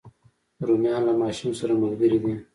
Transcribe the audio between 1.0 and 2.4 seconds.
له ماشوم سره ملګري دي